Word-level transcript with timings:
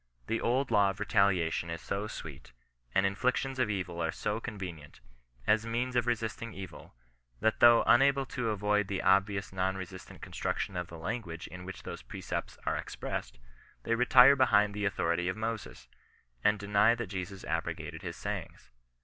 The 0.25 0.41
old 0.41 0.71
law 0.71 0.89
of 0.89 0.99
retaliation 0.99 1.69
is 1.69 1.79
so 1.79 2.07
sweet, 2.07 2.53
and 2.95 3.05
inflictions 3.05 3.59
of 3.59 3.69
evil 3.69 4.01
are 4.01 4.11
so 4.11 4.39
convenient, 4.39 4.99
as 5.45 5.63
means 5.63 5.95
of 5.95 6.07
resisting 6.07 6.55
evil, 6.55 6.95
that 7.39 7.59
though 7.59 7.83
unable 7.85 8.25
to 8.25 8.49
avoid 8.49 8.87
the 8.87 9.03
obvious 9.03 9.53
non 9.53 9.77
resistant 9.77 10.19
construction 10.19 10.75
of 10.75 10.87
the 10.87 10.97
language 10.97 11.45
in 11.45 11.65
which 11.65 11.83
those 11.83 12.01
precepts 12.01 12.57
ate 12.65 12.79
expressed, 12.79 13.37
they 13.83 13.93
retire 13.93 14.35
behind 14.35 14.73
the 14.73 14.85
authority 14.85 15.27
of 15.27 15.37
Moaes, 15.37 15.87
and 16.43 16.57
deny 16.57 16.95
that 16.95 17.05
Jesus 17.05 17.43
abrogated 17.45 18.01
his 18.01 18.15
sayings. 18.15 18.71